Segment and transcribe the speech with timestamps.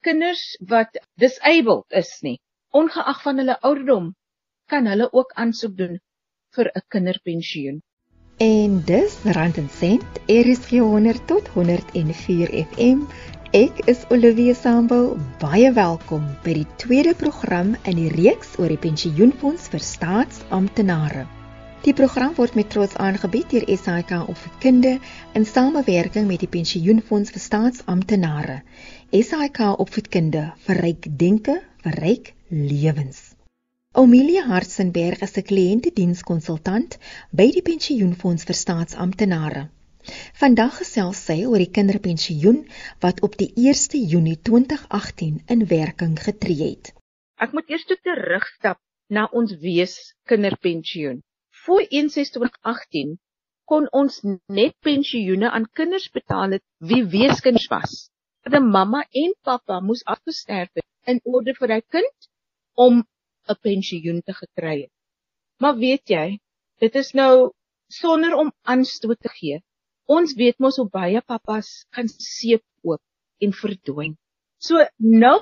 [0.00, 2.38] kinders wat disabled is nie,
[2.72, 4.10] ongeag van hulle ouderdom,
[4.70, 5.98] kan hulle ook aansoek doen
[6.56, 7.80] vir 'n kinderpensioen.
[8.40, 13.02] En dis Rand en Sent, RSG 100 tot 104 FM.
[13.52, 15.18] Ek is Olivia Sambo.
[15.42, 21.39] Baie welkom by die tweede program in die reeks oor die pensioenfonds vir staatsamptenare.
[21.80, 24.90] Die program word met trots aangebied deur SAIK Opvoedkunde
[25.38, 28.56] in samewerking met die Pensioenfonds vir Staatsamptenare.
[29.16, 33.22] SAIK Opvoedkunde verryk denke, verryk lewens.
[33.96, 36.98] Omilia Hartzenberg is 'n kliëntedienskonsultant
[37.32, 39.64] by die Pensioenfonds vir Staatsamptenare.
[40.42, 42.60] Vandag gesels sy oor die kinderpensioen
[43.00, 46.92] wat op die 1 Junie 2018 in werking getree het.
[47.40, 49.96] Ek moet eers terugstap na ons wees
[50.28, 51.24] kinderpensioen
[51.64, 53.18] voor 1618
[53.70, 57.92] kon ons net pensioene aan kinders betaal het wie weeskinders was.
[58.48, 62.28] 'n mamma en pappa moes afgesterf het in orde vir hy kind
[62.86, 62.94] om
[63.52, 64.94] 'n pensioen te gekry het.
[65.60, 66.26] Maar weet jy,
[66.80, 67.52] dit is nou
[68.00, 69.60] sonder om aanstoot te gee.
[70.06, 73.02] Ons weet mos hoe baie pappas gaan seep oop
[73.44, 74.16] en verdwyn.
[74.58, 75.36] So nou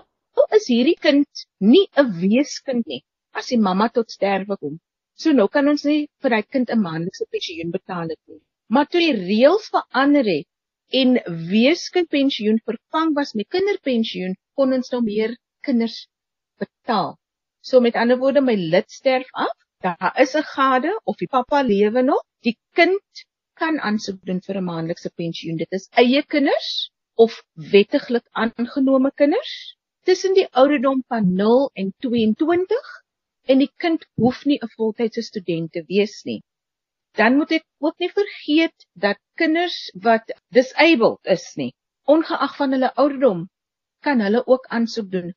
[0.56, 4.78] is hierdie kind nie 'n weeskind nie as die mamma tot sterwe kom.
[5.22, 8.42] So nou kan ons nie vir hy kind 'n maandelikse pensioen betaal het nie.
[8.74, 10.46] Maar toe die reëls verander het
[11.00, 11.18] en
[11.52, 15.34] weeskindpensioen vervang was met kinderpensioen, kon ons nou meer
[15.66, 15.96] kinders
[16.62, 17.16] betaal.
[17.60, 21.62] So met ander woorde, my lid sterf af, daar is 'n gade of die pappa
[21.62, 23.24] lewe nog, die kind
[23.58, 25.56] kan aansoek doen vir 'n maandelikse pensioen.
[25.56, 26.70] Dit is eie kinders
[27.16, 29.52] of wettiglik aangenome kinders
[30.04, 32.94] tussen die ouderdom van 0 en 22
[33.52, 36.40] en die kind hoef nie 'n voltydse student te wees nie.
[37.20, 41.72] Dan moet ek ook nie vergeet dat kinders wat disabled is nie,
[42.14, 43.46] ongeag van hulle ouderdom,
[44.06, 45.32] kan hulle ook aansoek doen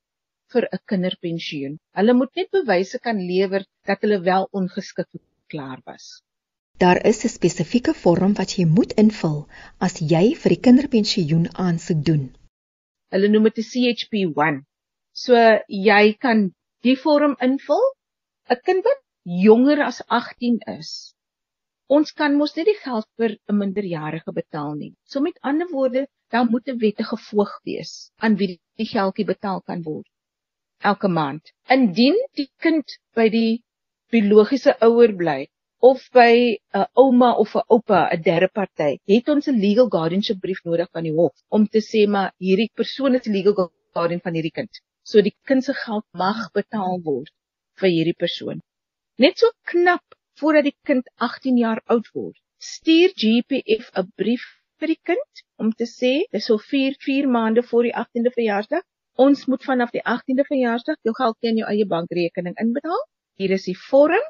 [0.53, 1.77] vir 'n kinderpensioen.
[1.99, 5.09] Hulle moet net bewyse kan lewer dat hulle wel ongeskik
[5.47, 6.21] klaar was.
[6.83, 9.39] Daar is 'n spesifieke vorm wat jy moet invul
[9.87, 12.23] as jy vir die kinderpensioen aansoek doen.
[13.13, 14.61] Hulle noem dit 'n CHP1.
[15.13, 15.35] So
[15.67, 16.39] jy kan
[16.87, 17.83] die vorm invul
[18.51, 20.89] 'n kind wat jonger as 18 is.
[21.97, 24.89] Ons kan mos nie die geld vir 'n minderjarige betaal nie.
[25.11, 26.01] So met ander woorde,
[26.35, 28.49] dan moet 'n wettige voog wees aan wie
[28.81, 30.07] die geldjie betaal kan word
[30.89, 31.53] elke maand.
[31.75, 33.63] Indien die kind by die
[34.11, 35.39] biologiese ouer bly
[35.79, 36.33] of by
[36.79, 40.89] 'n ouma of 'n oupa, 'n derde party, het ons 'n legal guardianship brief nodig
[40.91, 44.81] van die hof om te sê maar hierdie persoon is legal guardian van hierdie kind.
[45.03, 47.31] So die kind se geld mag betaal word
[47.81, 48.61] vir hierdie persoon.
[49.21, 54.45] Net so knap voordat die kind 18 jaar oud word, stuur GPF 'n brief
[54.81, 58.83] vir die kind om te sê dis so 4 4 maande voor die 18de verjaarsdag.
[59.25, 63.03] Ons moet vanaf die 18de verjaarsdag jou geld in jou eie bankrekening inbetaal.
[63.37, 64.25] Hier is die vorm.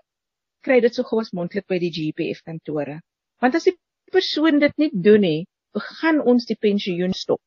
[0.66, 3.00] Kry dit so gou as moontlik by die GPF kantore.
[3.42, 3.78] Want as die
[4.12, 7.42] persoon dit nie doen nie, begin ons die pensioen stop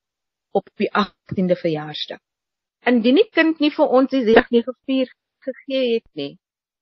[0.60, 2.22] op die 18de verjaarsdag.
[2.88, 5.12] Indien die kind nie vir ons die 94
[5.44, 6.32] gegee het nie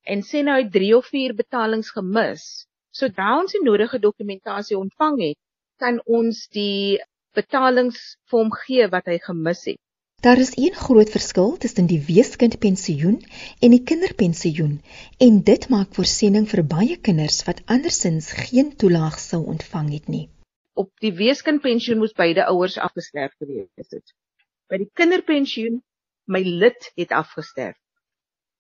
[0.02, 2.66] en sê nou hy 3 of 4 betalings gemis.
[2.92, 5.38] Sodra ons die nodige dokumentasie ontvang het,
[5.80, 6.98] kan ons die
[7.36, 9.80] betalings vir hom gee wat hy gemis het.
[10.22, 13.16] Daar is een groot verskil tussen die weeskindpensioen
[13.60, 14.76] en die kinderpensioen
[15.26, 20.28] en dit maak voorsiening vir baie kinders wat andersins geen toelaag sou ontvang het nie.
[20.78, 24.14] Op die weeskindpensioen moes beide ouers afgesterf gewees het.
[24.70, 25.82] By die kinderpensioen
[26.30, 27.74] my lid het afgesterf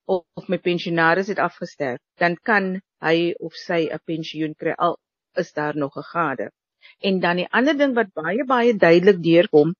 [0.06, 4.98] of my pensionaris het afgesterf, dan kan hy of sy 'n pensioen kry al
[5.36, 6.50] is daar nog 'n gade.
[7.00, 9.74] En dan die ander ding wat baie baie duidelik deurkom,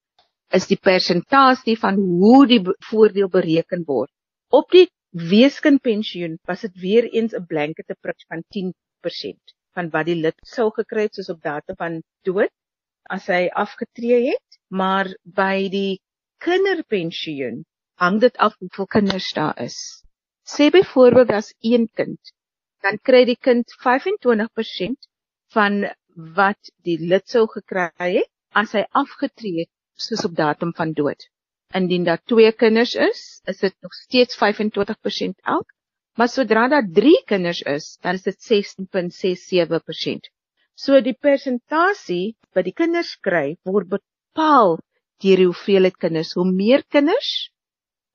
[0.50, 4.10] is die persentasie van hoe die voordeel bereken word.
[4.48, 10.20] Op die weeskindpensioen was dit weer eens 'n blanket approach van 10% van wat die
[10.20, 12.52] lid sou gekry het soos op datum van dood
[13.10, 16.00] as hy afgetree het, maar by die
[16.38, 20.01] kinderpensioen hang dit af hoeveel kinders daar is.
[20.44, 22.32] Sê byvoorbeeld as een kind,
[22.82, 25.08] dan kry die kind 25%
[25.54, 25.84] van
[26.38, 28.30] wat die lid sou gekry het
[28.62, 29.72] as hy afgetree het
[30.06, 31.28] soos op datum van dood.
[31.78, 35.68] Indien daar twee kinders is, is dit nog steeds 25% elk,
[36.18, 40.28] maar sodra daar 3 kinders is, dan is dit 16.67%.
[40.74, 44.78] So die persentasie wat die kinders kry word bepaal
[45.22, 46.34] deur die hoeveelheid kinders.
[46.34, 47.52] Hoe meer kinders,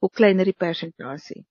[0.03, 1.45] hoe kleiner die persentasie.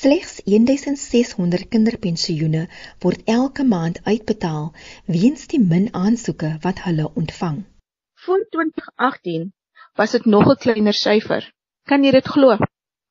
[0.00, 2.60] Slegs 1600 kinderpensioene
[3.04, 4.70] word elke maand uitbetaal
[5.16, 7.58] weens die min aansoeke wat hulle ontvang.
[8.24, 9.44] Voor 2018
[10.00, 11.50] was dit nog 'n kleiner syfer.
[11.90, 12.56] Kan jy dit glo?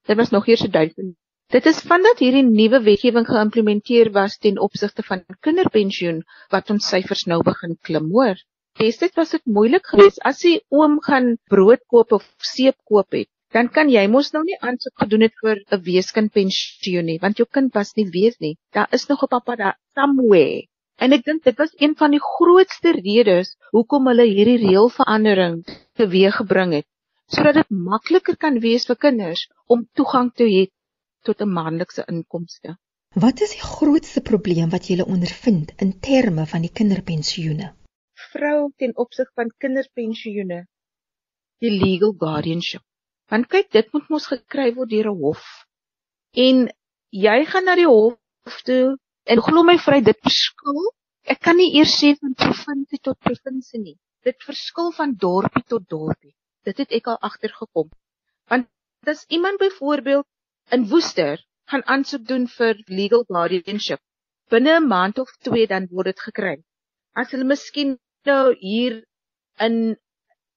[0.08, 1.16] Dit was nog eers 1000.
[1.54, 7.26] Dit is vandat hierdie nuwe wetgewing geïmplementeer was ten opsigte van kinderpensioen wat ons syfers
[7.26, 8.38] nou begin klim, hoor.
[8.80, 13.30] Destyds was dit moeilik geweest as jy oom gaan brood koop of seep koop het.
[13.56, 17.48] Dan kan jy mos nou nie aansoek gedoen het vir 'n weeskindpensioen nie, want jou
[17.58, 18.58] kind was nie wees nie.
[18.74, 20.68] Daar is nog 'n pappa daar somewhere.
[20.98, 25.64] En ek dink dit was een van die grootste redes hoekom hulle hierdie reëlverandering
[25.96, 26.88] teweeggebring het,
[27.36, 30.64] sodat dit makliker kan wees vir kinders om toegang te hê
[31.24, 32.76] tot 'n maandelikse inkomste.
[33.16, 37.74] Wat is die grootste probleem wat jy ondervind in terme van die kinderpensioene?
[38.32, 40.68] Vrou ten opsig van kinderpensioene.
[41.60, 42.84] Die legal guardianship.
[43.30, 45.44] Want kyk, dit moet mos gekry word deur 'n hof.
[46.34, 46.70] En
[47.10, 48.98] jy gaan na die hof toe
[49.30, 50.86] En glo my vry, dit verskil.
[51.30, 53.98] Ek kan nie eers sê van provinsie tot provinsie nie.
[54.26, 56.34] Dit verskil van dorpie tot dorpie.
[56.66, 57.92] Dit het ek al agtergekom.
[58.50, 60.26] Want as iemand byvoorbeeld
[60.76, 64.02] in Woester gaan aansoek doen vir legal guardianship,
[64.50, 66.56] binne 'n maand of 2 dan word dit gekry.
[67.14, 69.04] As hulle miskien nou hier
[69.68, 69.98] in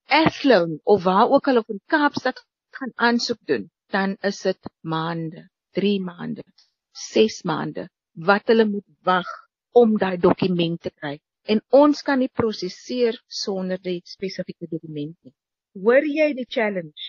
[0.09, 2.41] Athlone of waar ook al op in Kaapstad
[2.83, 5.49] gaan aansoek doen, dan is dit maande,
[5.79, 6.43] 3 maande,
[6.91, 7.89] 6 maande
[8.29, 9.29] wat hulle moet wag
[9.73, 11.19] om daai dokument te kry.
[11.47, 15.35] En ons kan nie prosesseer sonder die spesifieke dokument nie.
[15.79, 17.07] Hoor jy die challenge?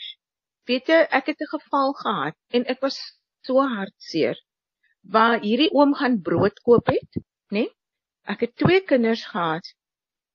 [0.69, 2.97] Weet jy, ek het 'n geval gehad en ek was
[3.43, 4.37] so hartseer
[5.01, 7.11] waar hierdie oom gaan brood koop het,
[7.51, 7.65] né?
[7.65, 7.69] Nee?
[8.23, 9.65] Ek het twee kinders gehad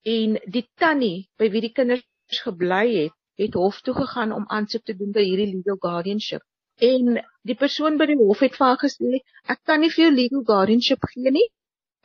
[0.04, 2.04] en die tannie by wie die kinders
[2.44, 6.42] gebly het, het hof toe gegaan om aansoek te doen by hierdie legal guardianship.
[6.90, 7.18] En
[7.50, 9.22] die persoon by die hof het vir haar gesê,
[9.54, 11.46] ek kan nie vir jou legal guardianship gee nie,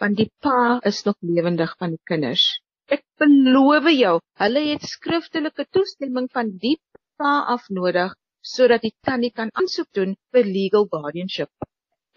[0.01, 2.45] want die pa is nog lewendig van die kinders.
[2.91, 6.77] Ek beloof jou, hulle het skriftelike toestemming van die
[7.17, 8.13] pa af nodig
[8.43, 11.49] sodat die tannie kan aansoek doen vir legal guardianship.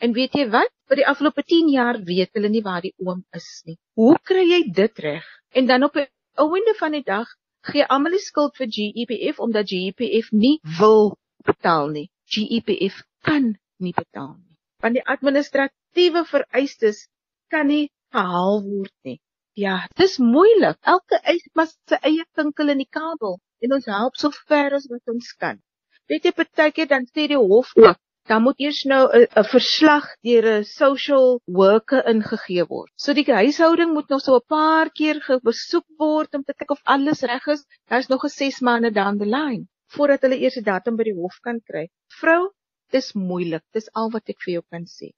[0.03, 0.73] En weet jy wat?
[0.91, 3.77] Vir die afgelope 10 jaar weet hulle nie waar die oom is nie.
[3.97, 5.25] Hoe kry jy dit reg?
[5.55, 6.09] En dan op 'n
[6.45, 7.31] einde van die dag
[7.71, 11.17] gee almal die skuld vir GEPF omdat GEPF nie wil
[11.51, 12.09] betaal nie.
[12.35, 14.57] GEPF kan nie betaal nie.
[14.83, 17.07] Want die administratiewe vereistes
[17.51, 19.19] kan nie gehaal word nie.
[19.57, 20.77] Ja, dis moeilik.
[20.85, 24.89] Elke eis het sy eie kinkel in die kabel en ons help so ver as
[24.91, 25.63] wat ons kan.
[26.11, 30.45] Weet jy partykeer dan sê die hof ook, dan moet eers nou 'n verslag deur
[30.59, 32.93] 'n social worker ingegee word.
[32.97, 36.81] So die huishouding moet nog so 'n paar keer besoek word om te kyk of
[36.85, 37.65] alles reg is.
[37.89, 41.19] Daar's nog 'n 6 maande down the line voordat hulle eers 'n datum by die
[41.21, 41.89] hof kan kry.
[42.21, 42.51] Vrou,
[42.91, 43.63] dis moeilik.
[43.73, 45.13] Dis al wat ek vir jou kan sê.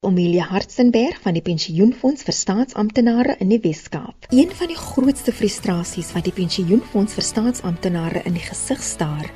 [0.00, 4.28] Omelia Hartzenberg van die Pensioenfonds vir Staatsamptenare in die Wes-Kaap.
[4.30, 9.26] Een van die grootste frustrasies wat die Pensioenfonds vir Staatsamptenare in die gesig staar,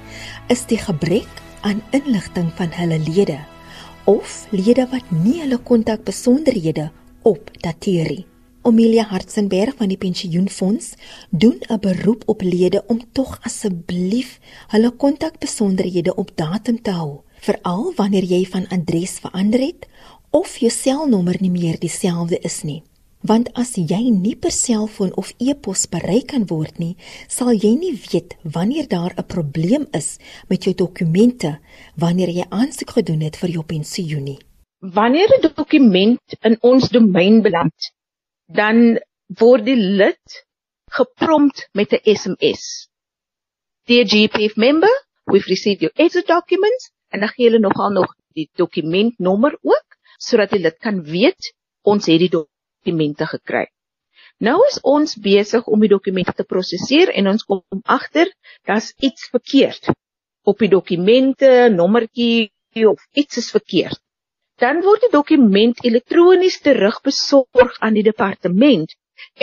[0.49, 3.38] is die gebrek aan inligting van hulle lede
[4.05, 6.91] of lede wat nie hulle kontakbesonderhede
[7.23, 8.26] opdateer nie.
[8.62, 10.93] Omelia Hartzenberg van die Pensioenfonds
[11.31, 14.38] doen 'n beroep op lede om tog asseblief
[14.69, 19.88] hulle kontakbesonderhede op datum te hou, veral wanneer jy van adres verander het
[20.31, 22.82] of jou selnommer nie meer dieselfde is nie.
[23.22, 26.96] Want as jy nie per selfoon of e-pos bereik kan word nie,
[27.30, 30.19] sal jy nie weet wanneer daar 'n probleem is
[30.50, 31.60] met jou dokumente
[31.94, 34.38] wanneer jy aansoek gedoen het vir jou pensioen nie.
[34.81, 37.79] Wanneer 'n dokument in ons domein beland,
[38.46, 38.98] dan
[39.38, 40.44] word die lid
[40.91, 42.88] geprompt met 'n SMS.
[43.86, 44.91] Dear GPF member,
[45.31, 49.88] we've received your exit documents en dan gee hulle nogal nog die dokumentnommer ook
[50.19, 52.29] sodat die lid kan weet ons het die
[52.82, 53.67] dokumente gekry.
[54.39, 58.31] Nou is ons besig om die dokumente te prosesseer en ons kom agter
[58.67, 59.93] daar's iets verkeerd
[60.44, 62.51] op die dokumente, nommertjie
[62.89, 64.01] of iets is verkeerd
[64.62, 68.93] dan word die dokument elektronies terugbesorg aan die departement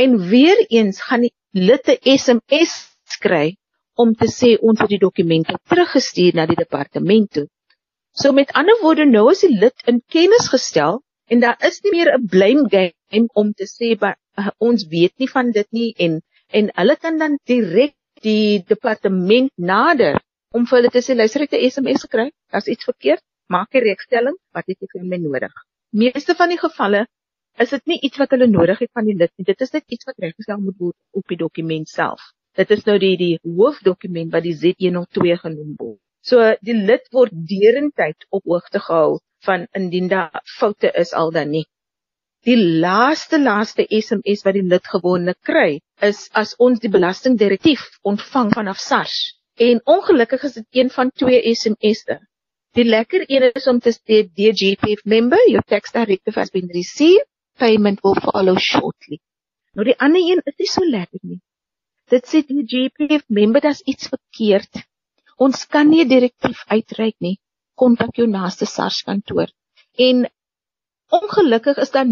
[0.03, 2.73] en weer eens gaan die lid 'n SMS
[3.19, 3.57] kry
[3.95, 7.47] om te sê ons het die dokumente teruggestuur na die departement toe.
[8.15, 11.93] So met ander woorde nou is die lid in kennis gestel en daar is nie
[11.97, 15.93] meer 'n blame game om te sê by, uh, ons weet nie van dit nie
[15.97, 16.21] en
[16.59, 17.93] en hulle kan dan direk
[18.23, 20.17] die departement nader
[20.57, 23.75] om vir hulle te sê luister ek het 'n SMS gekry, daar's iets verkeerd maak
[23.75, 25.53] 'n regstelling wat het jy vir my nodig.
[25.91, 27.05] Meeste van die gevalle
[27.57, 29.45] is dit nie iets wat hulle nodig het van die lid nie.
[29.45, 32.21] Dit is net iets wat reggestel moet word op die dokument self.
[32.55, 35.99] Dit is nou die die hoofdokument wat die Z102 genoem word.
[36.21, 41.49] So die lid word derentyd op hoogte gehou van indien daar foute is al dan
[41.55, 41.65] nie.
[42.47, 48.53] Die laaste laaste SMS wat die lid gewoonlik kry is as ons die belastingdirektief ontvang
[48.55, 49.19] vanaf SARS
[49.59, 52.15] En ongelukkig is dit een van twee SMS'e.
[52.71, 57.27] Die lekker een is om te sê DGPF member, your tax directive has been received,
[57.57, 59.19] payment will follow shortly.
[59.75, 61.41] Nou die ander een is nie so lekker nie.
[62.07, 64.79] Dit sê DGPF member dat iets verkeerd.
[65.35, 67.35] Ons kan nie direktief uitreik nie.
[67.79, 69.51] Kontak jou naaste SARS kantoor.
[70.07, 70.25] En
[71.19, 72.09] ongelukkig is daar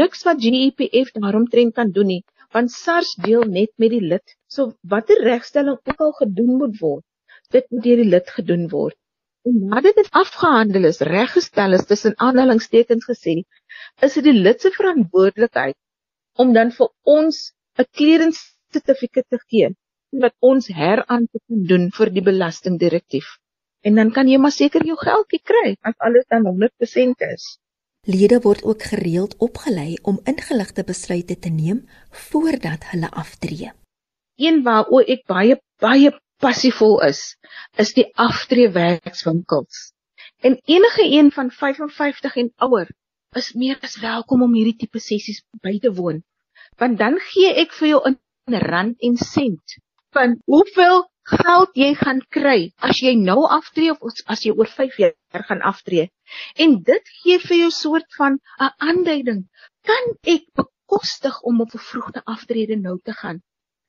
[0.00, 2.22] niks wat GEPF daaromtrent kan doen nie
[2.54, 4.34] want SARS deel net met die lid.
[4.46, 7.04] So watter regstelling ook al gedoen moet word,
[7.50, 8.96] dit moet deur die lid gedoen word.
[9.44, 13.34] En nadat dit afgehandel is, reggestel is tussen aanhalingstekens gesê,
[14.06, 15.76] is dit die lid se verantwoordelikheid
[16.40, 17.40] om dan vir ons
[17.78, 18.40] 'n clearance
[18.72, 19.74] sertifikaat te gee
[20.24, 21.40] wat ons heraan te
[21.70, 23.26] doen vir die belastingdirektief.
[23.84, 27.44] En dan kan jy maar seker jou geldjie kry as alles dan 100% is.
[28.08, 31.84] Lede word ook gereeld opgelei om ingeligte besluite te neem
[32.28, 33.72] voordat hulle aftree.
[34.40, 37.36] Een waaroor ek baie baie passievol is,
[37.76, 39.92] is die aftreewerkswinkels.
[40.40, 42.88] En enige een van 55 en ouer
[43.40, 46.22] is meer as welkom om hierdie tipe sessies by te woon.
[46.80, 48.18] Want dan gee ek vir jou 'n
[48.68, 49.78] rand en sent
[50.16, 54.98] van hoeveel geld jy gaan kry as jy nou aftree of as jy oor 5
[55.00, 56.10] jaar gaan aftree.
[56.64, 59.40] En dit gee vir jou soort van 'n aanduiding.
[59.88, 63.40] Kan ek bekostig om op 'n vroegte aftrede nou te gaan?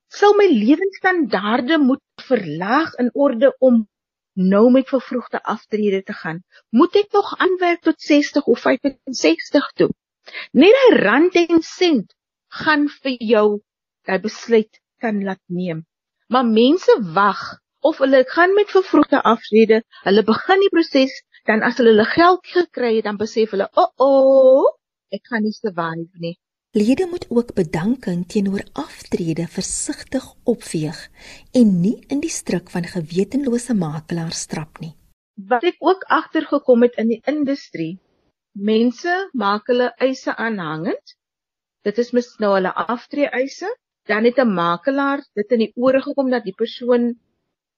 [0.08, 3.88] Sal my lewensstandaarde moet verlaag in orde om
[4.34, 6.44] nou met vervroegde aftrede te gaan?
[6.70, 9.90] Moet ek nog aanwerk tot 60 of 65 toe?
[10.52, 12.16] Net 'n rand en sent
[12.48, 13.62] gaan vir jou
[14.06, 15.86] daai besluit kan laat neem.
[16.28, 17.42] Maar mense wag
[17.86, 21.14] of hulle gaan met vervroegde aftrede, hulle begin die proses,
[21.46, 24.72] dan as hulle hulle geld gekry het, dan besef hulle, "O, oh, oh,
[25.14, 26.38] ek gaan nie survive nie."
[26.76, 30.98] Lede moet ook bedanking teenoor aftrede versigtig opveeg
[31.54, 34.92] en nie in die struik van gewetenlose makelaars strap nie.
[35.36, 38.00] Wat ek ook agtergekom het in die industrie,
[38.52, 41.16] mense maak hulle eise aanhangend.
[41.84, 43.70] Dit is mis nou hulle aftree eise
[44.06, 47.16] dan het 'n makelaar dit in die ore gekom dat die persoon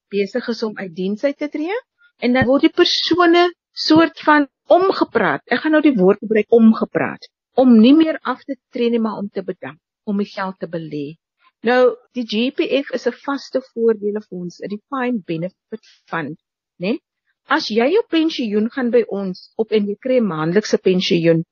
[0.08, 1.78] besig is om uit diens uit te tree
[2.18, 5.42] en dan word die persone soort van omgepraat.
[5.46, 9.18] Ek gaan nou die woord gebruik omgepraat om nie meer af te tree nie maar
[9.18, 11.16] om te bedank, om die geld te belê.
[11.66, 16.38] Nou die GPF is 'n vaste voordele fonds, 'n defined benefit fund,
[16.78, 16.98] né?
[17.48, 21.44] As jy jou pensioen gaan by ons op en jy kry 'n maandelikse pensioen,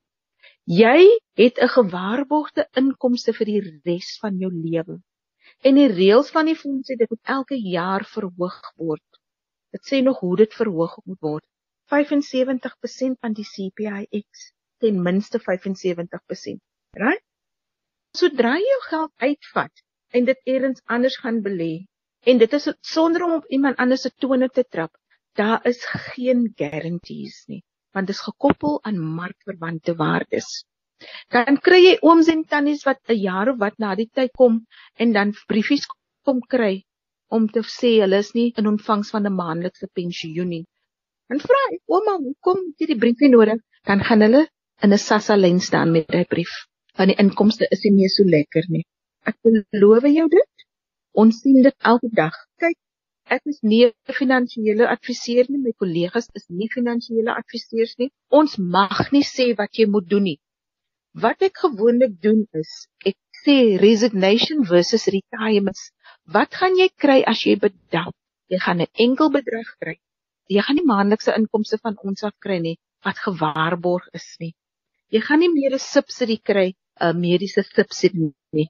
[0.66, 1.06] Jy
[1.38, 4.96] het 'n gewaarborgde inkomste vir die res van jou lewe.
[5.62, 9.20] En die reëls van die fonds sê dit moet elke jaar verhoog word.
[9.70, 11.46] Dit sê nog hoe dit verhoog moet word.
[11.94, 14.50] 75% van die CPIX,
[14.82, 16.58] ten minste 75%.
[16.98, 17.22] Right?
[18.10, 21.86] Sodra jy jou geld uitvat en dit eers anders gaan belê
[22.26, 24.98] en dit is sonder om op iemand anders se tone te trap,
[25.34, 27.62] daar is geen guarantees nie
[27.96, 30.48] want dit is gekoppel aan markverwante waardes.
[31.32, 34.54] Dan kry jy ooms en tannies wat 'n jaar of wat na die tyd kom
[35.04, 35.86] en dan briefies
[36.26, 36.74] kom kry
[37.36, 40.64] om te sê hulle is nie in ontvangs van 'n maandelikse pensioen nie.
[41.32, 43.60] En vra ek, ouma, hoekom het jy die briefie nodig?
[43.88, 44.42] Dan gaan hulle
[44.84, 46.52] in 'n sassa lyn staan met daai brief.
[46.96, 48.84] Want die inkomste is nie meer so lekker nie.
[49.26, 50.52] Ek beloof jou dit.
[51.22, 52.34] Ons sien dit elke dag.
[52.62, 52.76] Kyk,
[53.34, 58.10] Ek is nie 'n finansiële adviseur nie, my kollegas is nie finansiële adviseurs nie.
[58.40, 60.38] Ons mag nie sê wat jy moet doen nie.
[61.24, 62.72] Wat ek gewoonlik doen is,
[63.10, 65.80] ek sê resignation versus retirement.
[66.36, 68.14] Wat gaan jy kry as jy bedank?
[68.52, 69.96] Jy gaan 'n enkel bedrag kry.
[70.48, 74.54] Jy gaan nie maandelikse inkomste van ons af kry nie wat gewaarborg is nie.
[75.10, 76.68] Jy gaan nie meer 'n subsidie kry,
[77.00, 78.68] 'n mediese subsidie nie.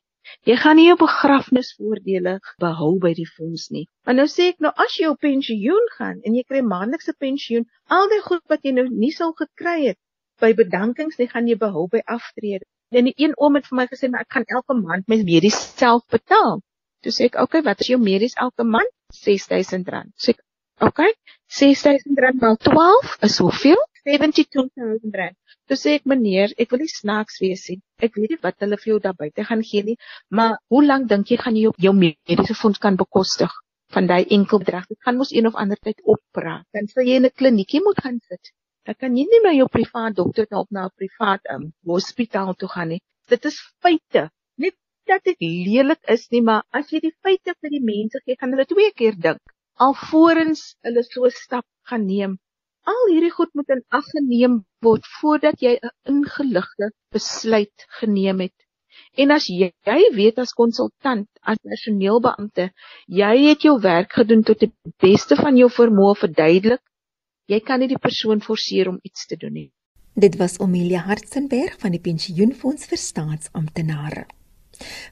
[0.49, 3.87] Jy gaan nie jou begrafnisvoordele behou by die fonds nie.
[4.07, 7.67] Maar nou sê ek nou as jy op pensioen gaan en jy kry maandelikse pensioen,
[7.99, 9.99] al die goed wat jy nou nie sou gekry het
[10.43, 12.67] by bedankings nie, gaan jy behou by aftrede.
[12.95, 15.59] En die een oom het vir my gesê, "Maar ek gaan elke maand my medies
[15.79, 16.61] self betaal."
[17.03, 20.13] Toe sê ek, "Oké, okay, wat is jou medies elke maand?" R6000.
[20.17, 20.41] Sê ek,
[20.81, 21.13] "Oké, okay,
[21.49, 25.35] R6000 maal 12 is hoeveel?" R72000.
[25.67, 27.79] Toe sê ek meneer, ek wil nie snaaks wees nie.
[28.07, 29.97] Ek weet nie wat hulle vir jou daar buite gaan gee nie,
[30.39, 33.57] maar hoe lank dink jy gaan jy jou mediese fonds kan bekostig
[33.97, 34.87] van daai enkel bedrag?
[34.93, 36.63] Dit gaan mos een of ander tyd oppraat.
[36.77, 38.53] Dan sal jy in 'n kliniekie moet gaan sit.
[38.87, 42.69] Dan kan jy nie na jou privaat dokter of na 'n privaat um, hospitaal toe
[42.69, 43.03] gaan nie.
[43.27, 44.31] Dit is feite.
[44.57, 44.75] Net
[45.07, 48.55] dat dit lelik is nie, maar as jy die feite vir die mense gee, gaan
[48.55, 49.43] hulle twee keer dink
[49.85, 52.39] alvorens hulle so 'n stap gaan neem
[52.87, 58.55] Al hierdie goed moet in ag geneem word voordat jy 'n ingeligte besluit geneem het.
[59.23, 62.69] En as jy, jy weet as konsultant, as personeelbeampte,
[63.21, 66.83] jy het jou werk gedoen tot die beste van jou vermoë verduidelik,
[67.49, 69.69] jy kan nie die persoon forceer om iets te doen nie.
[70.15, 74.27] Dit was Omelia Hartzenberg van die Pensioenfonds vir Staatsamptenare.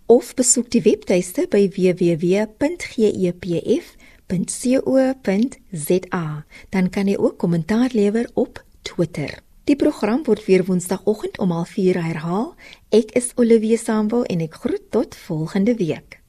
[0.06, 3.95] of besoek die webtuiste by www.gepf.co.za
[4.26, 6.44] www.rsg.co.za.
[6.68, 9.38] Dan kan jy ook kommentaar lewer op Twitter.
[9.64, 12.54] Die program word weer Woensdagoggend om 04:30 herhaal.
[12.88, 16.25] Ek is Olivia Sambo en ek groet tot volgende week.